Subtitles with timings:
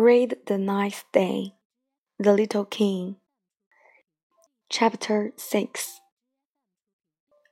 [0.00, 1.56] Read the ninth day,
[2.18, 3.16] The Little King.
[4.70, 6.00] Chapter 6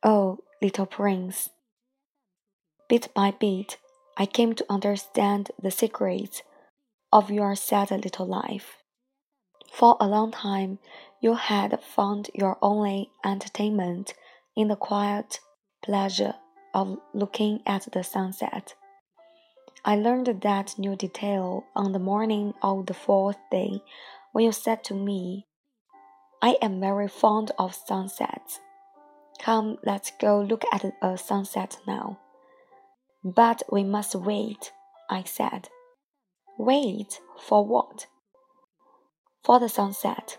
[0.02, 1.50] Oh, little prince.
[2.88, 3.76] Bit by bit,
[4.16, 6.40] I came to understand the secrets
[7.12, 8.78] of your sad little life.
[9.70, 10.78] For a long time,
[11.20, 14.14] you had found your only entertainment
[14.56, 15.40] in the quiet
[15.84, 16.36] pleasure
[16.72, 18.74] of looking at the sunset.
[19.84, 23.82] I learned that new detail on the morning of the fourth day
[24.32, 25.46] when you said to me,
[26.42, 28.60] I am very fond of sunsets.
[29.40, 32.18] Come, let's go look at a sunset now.
[33.24, 34.72] But we must wait,
[35.08, 35.68] I said.
[36.58, 38.06] Wait for what?
[39.44, 40.38] For the sunset.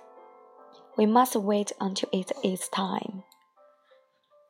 [0.98, 3.24] We must wait until it is time.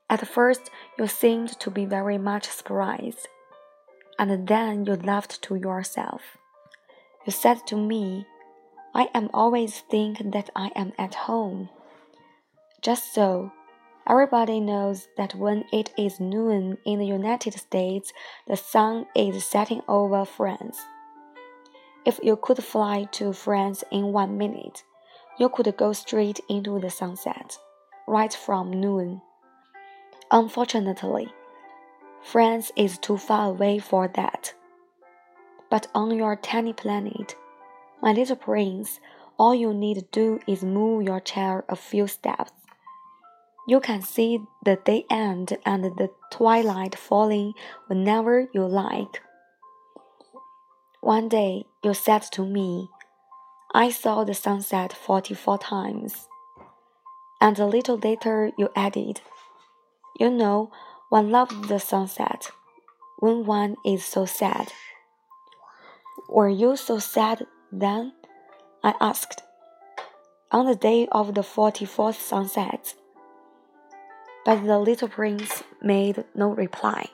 [0.10, 3.28] At first, you seemed to be very much surprised
[4.20, 6.38] and then you laughed to yourself.
[7.26, 8.28] You said to me,
[8.94, 11.70] I am always thinking that I am at home.
[12.82, 13.52] Just so,
[14.08, 18.12] everybody knows that when it is noon in the United States,
[18.46, 20.78] the sun is setting over France.
[22.06, 24.84] If you could fly to France in one minute,
[25.38, 27.58] you could go straight into the sunset,
[28.08, 29.22] right from noon.
[30.32, 31.32] Unfortunately,
[32.22, 34.54] France is too far away for that.
[35.70, 37.36] But on your tiny planet,
[38.02, 39.00] my little prince,
[39.38, 42.52] all you need to do is move your chair a few steps.
[43.68, 47.54] You can see the day end and the twilight falling
[47.88, 49.22] whenever you like.
[51.02, 52.90] One day you said to me,
[53.74, 56.28] I saw the sunset 44 times.
[57.40, 59.22] And a little later you added,
[60.20, 60.72] You know,
[61.10, 62.52] one loves the sunset
[63.20, 64.72] when one is so sad.
[66.30, 68.14] Were you so sad then?
[68.84, 69.42] I asked.
[70.52, 72.96] On the day of the forty fourth sunset.
[74.46, 77.10] But the little prince made no reply.